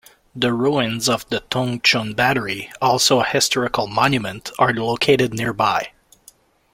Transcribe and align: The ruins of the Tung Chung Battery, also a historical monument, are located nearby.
The 0.35 0.51
ruins 0.51 1.07
of 1.07 1.29
the 1.29 1.41
Tung 1.41 1.79
Chung 1.81 2.13
Battery, 2.13 2.71
also 2.81 3.19
a 3.19 3.23
historical 3.23 3.85
monument, 3.85 4.49
are 4.57 4.73
located 4.73 5.31
nearby. 5.31 5.91